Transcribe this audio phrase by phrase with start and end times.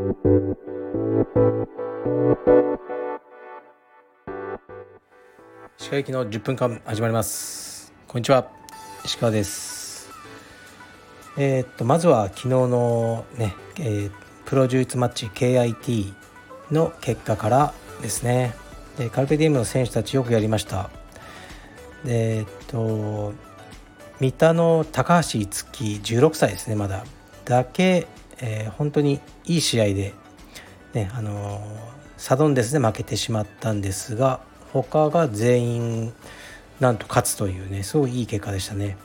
[0.00, 0.06] 石
[5.90, 7.92] 川行きの10分間始まります。
[8.08, 8.50] こんにちは。
[9.04, 10.08] 石川です。
[11.36, 14.10] えー、っとまずは昨日のね、えー、
[14.46, 16.14] プロ充実マッチ KIT
[16.70, 18.54] の結果からですね。
[18.96, 20.88] でカルペディウムの選手たちよくやりました。
[22.06, 23.34] でえー、っと
[24.18, 27.04] 三田の高橋樹16歳ですねまだ。
[27.44, 28.06] だけ、
[28.40, 30.14] えー、本当にいい試合で
[30.94, 31.62] ねあのー、
[32.16, 34.40] サドンデスで負けてしまったんですが
[34.72, 36.12] 他が全員
[36.78, 38.96] なんと勝つというねすごいいい結果でしたね。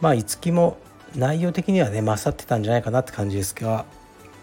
[0.00, 0.76] まあ五木も
[1.16, 3.86] 内容的にはね勝ってたんじゃないかなって感じですが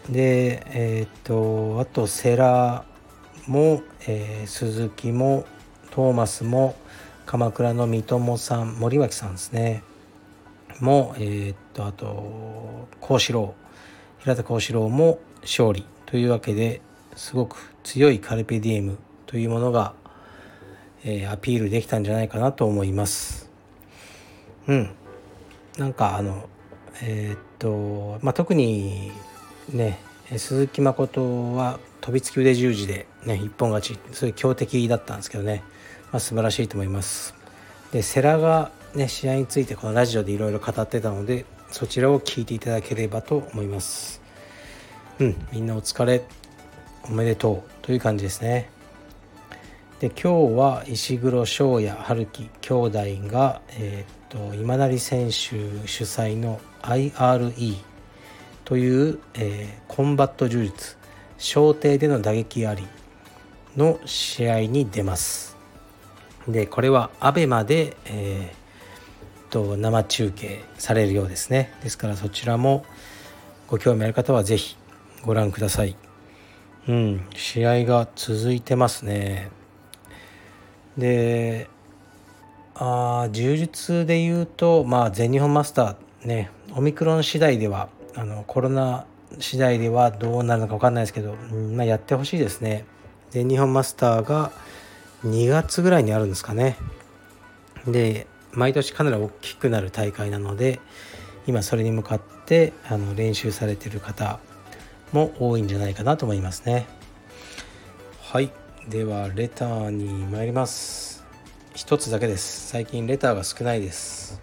[0.10, 2.86] でえっ、とあとセラ
[3.48, 5.46] も、えー、鈴木も
[5.92, 6.76] トーマスも
[7.26, 9.84] 鎌倉の三友さん森脇さんですね。
[10.84, 13.56] もえっ、とあと幸四郎
[14.20, 16.82] 平田幸四郎も勝利というわけで
[17.16, 19.94] すごく強いカルペディエムというものが、
[21.04, 23.50] えー、アピールできたんじゃないかなと思います。
[24.68, 24.90] うん、
[25.78, 26.48] なんかあの
[27.02, 29.12] えー、っとまあ特に
[29.70, 30.00] ね
[30.38, 35.64] 鈴木誠は飛びつき腕十字で、ね、一本勝ちそういう強敵だったんですけどね、
[36.12, 37.36] まあ、素晴らしいと思います。
[37.92, 44.22] で世良が、ね、試合についてこのラジオでいろいろ語ってたのでそちらを聞いていただければと思います。
[45.20, 46.24] うん、みんなお疲れ
[47.04, 48.70] おめでとうという感じですね。
[50.00, 57.76] で今日は石黒翔也春樹兄弟が、えー、っと今成選手主催の IRE
[58.66, 60.98] という、えー、コンバット柔術
[61.38, 62.88] 小艇での打撃あり
[63.78, 65.56] の試合に出ます
[66.48, 68.61] でこれは ABEMA で、えー、
[69.52, 71.72] と生中継されるようですね。
[71.84, 72.86] ですからそちらも
[73.68, 74.78] ご興味ある方は是非
[75.24, 75.96] ご覧ください。
[76.88, 79.52] うん試合が続いてますね。
[80.98, 81.68] で
[82.76, 89.06] あ柔術でいうと、まあ、全日本マスターねオミクロン次第ではあのコロナ
[89.40, 92.86] 次第ではどうなるのか分かんないですけど、うんまあ、やってほしいですね。
[93.30, 94.52] 全日本マスターが
[95.26, 96.78] 2月ぐらいにあるんですかね。
[97.86, 100.80] で毎年かなり大きくなる大会なので
[101.48, 104.40] 今それに向かってあの練習されてる方
[105.12, 106.88] も多いんじゃないかなと思いますね。
[108.22, 108.52] はい。
[108.90, 111.24] ではレターに参ります。
[111.76, 112.68] 一つだけです。
[112.68, 114.42] 最近レターが少ないです。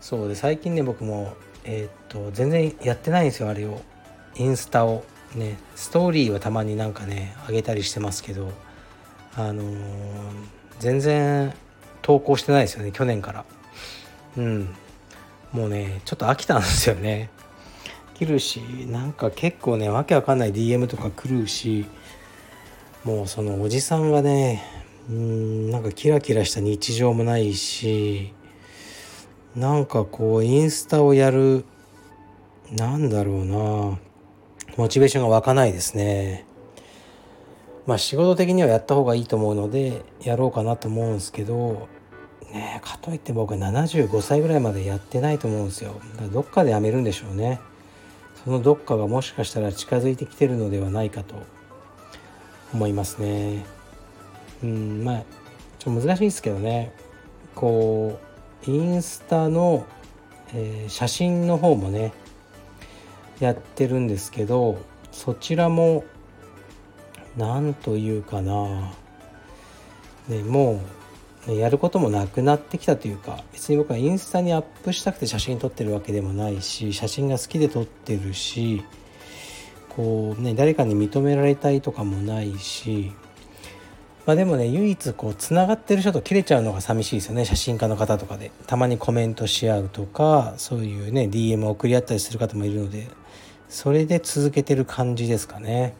[0.00, 3.80] そうで最近ね僕もえー、っと全然やってないんですよあれを。
[4.36, 5.04] インスタを
[5.34, 5.56] ね。
[5.76, 8.52] ストーリーはたまになんかね上げたりしてますけど
[9.36, 9.76] あのー、
[10.78, 11.54] 全然
[12.04, 13.44] 投稿してないですよね去年から。
[14.36, 14.68] うん。
[15.52, 17.30] もうねちょっと飽きたんですよね。
[18.14, 18.58] 来るし
[18.90, 21.86] なんか結構ねわけわかんない DM とか来るし
[23.04, 24.62] もうそのおじさんがね
[25.08, 28.32] うんなんかキラキラした日常もないし
[29.56, 31.64] なんかこうインスタをやる
[32.70, 33.98] なんだろうな
[34.76, 36.44] モチベーションが湧かないですね。
[37.86, 41.88] まあ仕事的にはやった方がいいと思うのでやろうかなと思うんですけど
[42.54, 46.00] ねかといって僕は75歳ぐらいまでやってないと思うんですよ。
[46.12, 47.60] だからどっかでやめるんでしょうね。
[48.44, 51.34] そのどっかがもしかしたら近づいてきてるのではないかと
[52.72, 53.64] 思いますね。
[54.62, 55.22] うんまあ
[55.78, 56.92] ちょっと難しいですけどね。
[57.54, 58.18] こ
[58.66, 59.86] うインスタの、
[60.54, 62.12] えー、写真の方もね
[63.40, 64.78] やってるんですけど
[65.12, 66.04] そちらも
[67.36, 68.92] 何というかな、
[70.28, 70.80] ね、もう、
[71.52, 78.82] やることもなくなってきたというか別に僕はインスタにアップしたくて写真撮ってるわけでもないし写真が好きで撮ってるし
[79.90, 83.12] こうね誰かに認められたいとかもないし
[84.26, 93.08] まあでもね唯一こうつながってる人と切れちゃうのが寂しいですよね写真家の方とかでたまにコメントし合うとかそういうね DM を送り合ったりする方もいるので
[93.68, 95.94] それで続けてる感じですかね。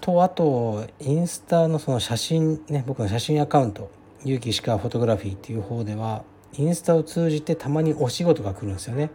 [0.00, 3.90] とあとインスタのその写真ね僕の写真アカウント
[4.24, 6.24] 結城石川フォトグラフィーっていう方では
[6.54, 9.10] インスタを通じてたまにお仕事が来るんですよね。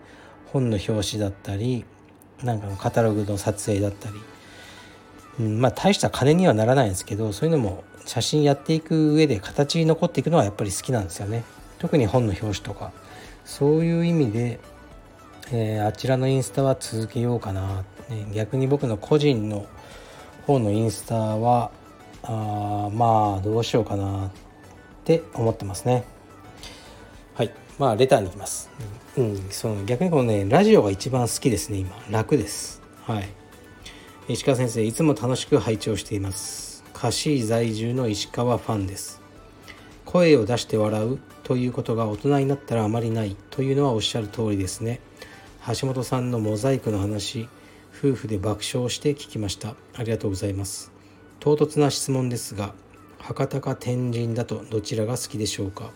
[0.51, 1.85] 本の表紙だったり
[2.43, 4.15] なんかのカタログの撮影だったり、
[5.39, 11.43] うん、まあ大した金にはならないんですけどそういうのも写真やっていく上で形に残っていくのはやっぱり好きなんですよね。
[11.79, 12.91] 特に本の表紙とか。
[13.43, 14.59] そういう意味で、
[15.51, 19.67] えー、あちらのインスタは続けようかな、ね、逆に僕の個人の
[20.47, 21.71] 方のインスタは
[22.23, 24.31] あまあどうしようかな
[25.05, 26.03] って思ってますね。
[27.35, 27.53] はい。
[27.77, 28.71] まあレターに行きます、
[29.17, 31.95] うん、その逆にこのねラジオが一番好きですね今。
[32.09, 32.81] 楽です。
[33.03, 33.29] はい。
[34.27, 36.83] 石川先生いつも楽しく拝聴しています。
[36.91, 39.21] カシー在住の石川ファンです。
[40.05, 43.37] 声を出して笑うということが大人になったらあまりない。
[43.51, 45.01] というのはおっしゃる通りですね。
[45.79, 47.47] 橋本さんのモザイクの話
[47.95, 49.75] 夫婦で爆笑して聞きました。
[49.93, 50.91] ありがとうございます。
[51.39, 52.73] 唐突な質問ですが
[53.25, 55.89] 博多か天神だとどちらが好きでしょうか？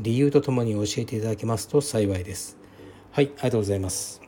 [0.00, 2.58] 理由とともに教えていただけますと幸いです。
[3.12, 4.20] はいありがとうございます。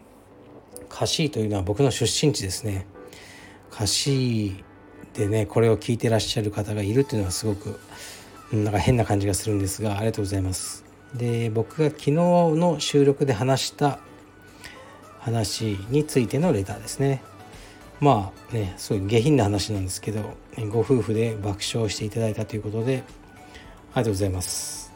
[0.88, 2.86] カシーというのは僕の出身地ですね。
[3.72, 4.64] 歌詞
[5.14, 7.80] でねこれを聞いてらっしゃる方がいるっていうのはすごく
[8.52, 10.84] なんか変な感じがするんですがありがとうございます。
[11.14, 13.98] で僕が昨日の収録で話した
[15.18, 17.20] 話についてのレターですね。
[18.00, 20.36] まあねすごい下品な話なんですけど
[20.70, 23.02] ご夫婦で爆笑していただいたということで
[23.92, 24.92] ありがとうございます。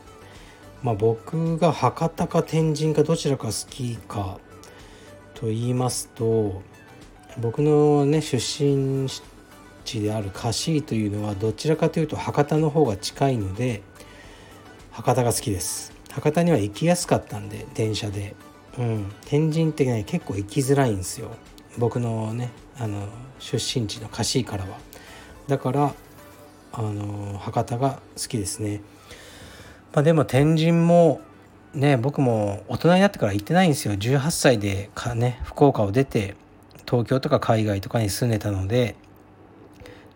[0.82, 4.38] まあ僕が博多か天神かどちらか好きか
[5.34, 6.62] と言いますと
[7.38, 9.08] 僕のね出身
[9.84, 13.82] 地である香椎というのはどちらかというと博多の方が近いので
[14.90, 15.92] 博多が好きです。
[16.10, 18.34] 博多には行きやすかったんで電車で。
[18.78, 19.12] うん。
[19.26, 21.30] 天神ってね結構行きづらいんですよ。
[21.78, 23.08] 僕のねあの
[23.38, 24.78] 出身地の香椎からは。
[25.48, 25.94] だから
[26.72, 28.80] あの博多が好きですね。
[29.92, 31.20] まあでも天神も
[31.74, 33.94] ね僕も大人になってから行ってないんですよ。
[33.94, 36.36] 18歳でかね福岡を出て
[36.88, 38.96] 東京とか海外とかに住んでたので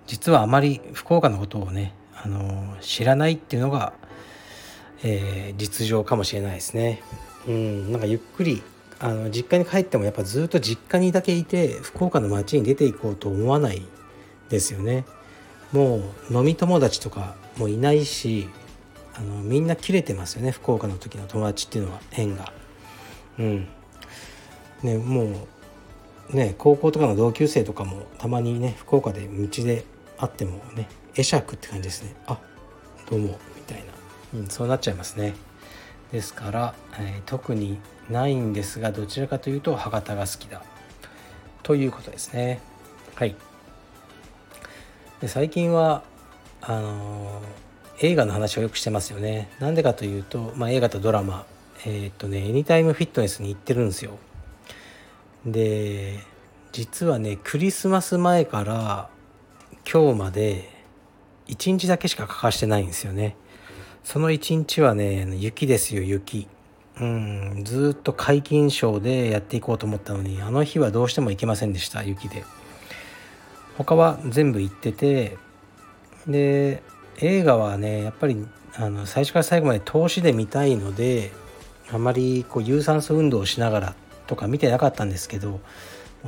[0.06, 3.92] 実はあまり福岡のことをねあの知らないっていうのが、
[5.02, 7.02] えー、実情かもしれないですね。
[7.46, 8.62] うんなんかゆっくり
[8.98, 13.82] あの実家に帰ってもやっぱずっと実家にだけいて福岡の街に出ていこうと思わない
[14.48, 15.04] ですよね。
[15.72, 16.00] も
[16.30, 18.48] う飲み友達とかもいないし
[19.14, 22.52] あのみんな切れてますよね福岡の時の友達っていうのは縁が。
[23.38, 23.68] うん
[24.82, 25.48] ね、も
[26.32, 29.84] うね高校とかの同級生とかもたまにね福岡で道で
[30.18, 32.38] 会ってもね会釈って感じですねあ
[33.08, 33.78] どうもみたい
[34.32, 35.34] な、うん、そうなっちゃいますね
[36.12, 37.78] ですから、えー、特に
[38.10, 40.62] ないんですがどちらかというと博多が好きだ。
[41.62, 42.60] ということですね。
[43.14, 43.34] はい。
[45.20, 46.02] で最近は
[46.60, 49.50] あのー、映画の話をよくしてますよね。
[49.58, 51.46] なんでかというと、まあ、映画とドラマ
[51.84, 54.18] えー、っとねエニタイムフィットネスに行ってるんですよ。
[55.44, 56.18] で
[56.72, 59.08] 実はねクリスマス前から
[59.90, 60.68] 今日まで
[61.46, 63.36] 1日だけしか欠かしてないんですよね。
[64.06, 66.46] その1日はね雪ですよ雪。
[67.00, 72.44] うんずっと皆勤賞でやっていこうと思ったのにあの日はどうしても行けませんでした雪で。
[73.76, 75.36] 他は全部行ってて
[76.28, 76.84] で
[77.18, 81.32] 映画はねやっぱりあの最初から最後まで投資で見たいので
[81.92, 83.94] あまりこう有酸素運動をしながら
[84.28, 85.60] とか見てなかったんですけども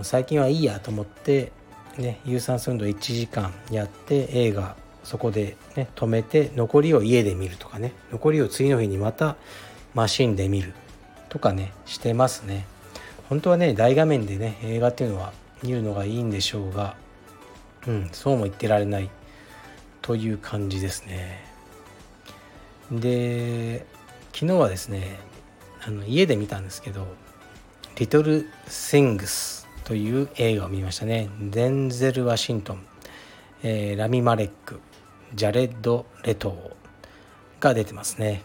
[0.00, 1.52] う最近はいいやと思って
[1.96, 4.74] ね有酸素運動1時間やって映画
[5.08, 7.94] そこでね止めて残りを家で見るとかね。
[8.12, 9.36] 残りを次の日にまた
[9.94, 10.74] マシンで見る
[11.30, 12.66] とかねしてますね。
[13.30, 15.32] 本当はね大画面でね映画っていうのは
[15.62, 16.94] 見るのがいいんでしょうが
[17.86, 19.08] うんそうも言ってられない
[20.02, 21.42] という感じですね。
[22.92, 23.86] で
[24.34, 25.18] 昨日はですね
[25.86, 27.06] あの家で見たんですけど
[27.96, 31.30] リトル・シングスという映画を見ましたね。
[31.40, 32.84] デンゼル・ワシントン、
[33.62, 34.80] えー、ラミ・マレック、
[35.34, 38.42] ジャレッド・レトーが出てますね。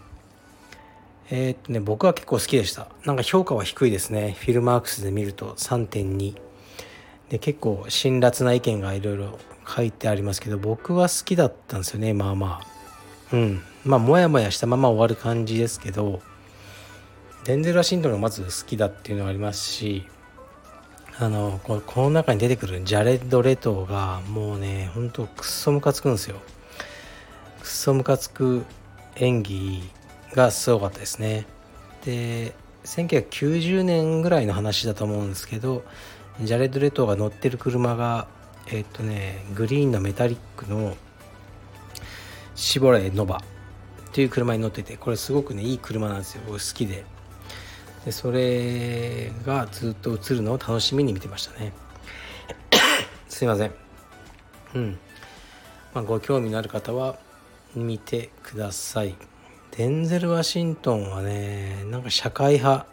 [1.29, 2.87] えー、っとね、僕は結構好きでした。
[3.05, 4.35] なんか評価は低いですね。
[4.39, 6.35] フィルマークスで見ると3.2。
[7.29, 13.35] で、結構辛辣な意見がいろいろ書いてありますけど、僕は好きだったんですよね、まあまあ。
[13.35, 13.61] うん。
[13.85, 16.21] まあ、もやもやしたまま終わる感じですけど、
[17.45, 20.07] デンゼル・ワシントンがまず好きだっていうのがありますし
[21.19, 26.37] あのこの中に出てくるジャレッド・レトーがもうねほんとくっそムカつくんですよ
[27.83, 28.63] そムカつく
[29.17, 29.83] 演技
[30.31, 31.45] がすごかったですね。
[32.05, 35.83] で1990年ぐらいの話だと思うんですけど
[36.39, 38.29] ジャレッド・レトーが乗ってる車が
[38.67, 40.95] えっとねグリーンのメタリックの
[42.55, 46.43] シボレー・ノバっていう車に乗っててこれすごくねいい車なんですよ。
[46.47, 47.03] 僕好きで。
[48.05, 51.73] でそれがずっと映るのを楽しみに見てましたね。
[53.27, 53.73] すいません。
[54.73, 54.97] うん、
[55.93, 57.17] まあ、ご興味のある方は
[57.75, 59.15] 見てください。
[59.75, 62.85] デンゼル・ワシントンはねなんか社会派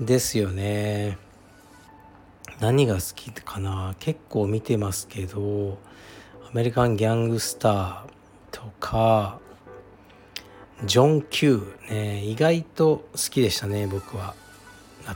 [0.00, 1.18] ですよね。
[2.60, 3.94] 何が好きかな。
[3.98, 5.78] 結構見てますけど
[6.50, 8.02] アメリカン・ギャングスター
[8.50, 9.38] とか
[10.84, 14.34] ジョン・キュー、ね、意外と好きでしたね僕は。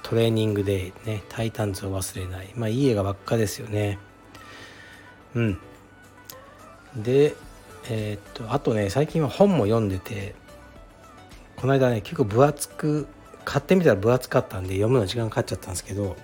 [0.02, 2.50] トレーニングでねタイタンズを忘れない。
[2.54, 3.99] まあいい映画ばっかですよね。
[5.35, 5.59] うん。
[6.97, 7.35] で
[7.89, 10.35] えー、っとあとね最近は本も読んでて
[11.57, 13.07] この間ね結構分厚く
[13.45, 16.17] 買ってみたら分厚かったんで読むの時間かかっちゃったんですけど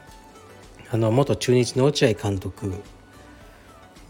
[0.90, 2.72] あの元中日の落合監督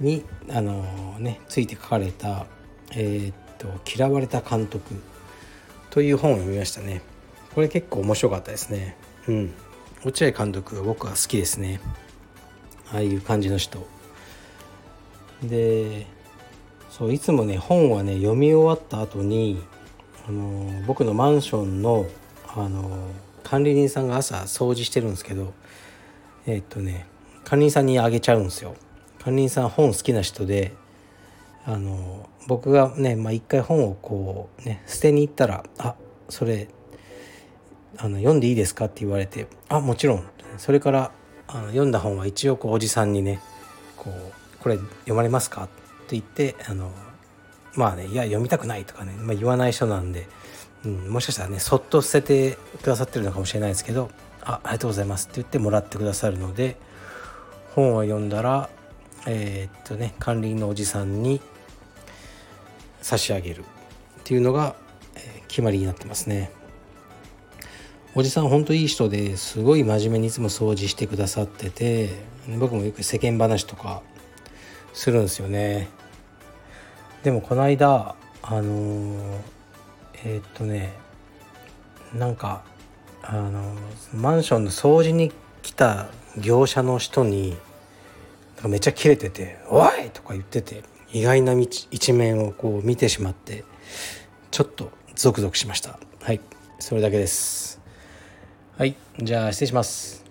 [0.00, 0.82] にあの
[1.18, 2.46] ねついて書かれた
[2.92, 4.94] 「えー、っと嫌われた監督」
[5.90, 7.02] という本を読みましたね。
[7.54, 8.96] これ結構面白かったですね。
[9.26, 9.54] うん。
[10.04, 11.80] 落合監督僕は好きですね。
[12.92, 13.86] ああいう感じの人。
[15.42, 16.06] で
[16.90, 19.62] そういつもね本はね読み終わった後に
[20.28, 22.06] あの僕のマンションの
[22.56, 23.08] あの
[23.44, 25.52] 管理人さんが朝掃除してるんですけど
[26.46, 27.06] えー、っとね
[27.44, 28.74] 管理人さんにあげちゃうんですよ
[29.22, 30.74] 管理人さん本好きな人で
[31.64, 35.94] あの僕がね、まあ、一回本をこうね捨てに行ったら「あ
[36.28, 36.68] それ
[37.96, 40.24] あの読んでいいですか?」って言われて「あもちろん」
[40.56, 41.12] それから
[41.46, 43.40] あの読んだ本は一応こうおじさんにね
[43.96, 45.68] こう「これ読まれますか?」
[46.12, 46.92] 言ってあの
[47.74, 50.28] まあねいや読みたくないとかね、まあ、言わない人なんで、
[50.84, 54.10] うん、もしかしたらねそっと捨ててくださってるのかもしれないですけど
[54.42, 56.76] 「あありがとうございます」って言ってもらってくださるので
[57.74, 58.70] 本を読んだら
[59.26, 61.40] えー、っとね管理のおじさんに
[63.02, 63.64] 差し上げるっ
[64.24, 64.74] ていうのが、
[65.14, 66.50] え決まりになってますね。
[68.14, 72.10] おじさんほんといい人ですごい真面目にいつも掃除してくださってて
[72.58, 74.02] 僕もよく世間話とか
[74.92, 75.88] するんですよね。
[77.22, 79.20] でもこの間あのー、
[80.24, 80.92] えー、っとね
[82.14, 82.62] なんか
[83.22, 83.74] あの
[84.14, 85.32] マンションの掃除に
[85.62, 86.08] 来た
[86.38, 87.56] 業者の人に
[88.64, 90.82] めっちゃキレてて「おい!」とか言ってて
[91.12, 91.54] 意外な
[91.90, 93.64] 一面をこう見てしまって
[94.50, 95.98] ちょっとゾクゾクしました。
[96.22, 96.40] はい。
[96.78, 97.80] それだけです。
[98.76, 98.94] はい。
[99.18, 100.24] じゃあ失礼します。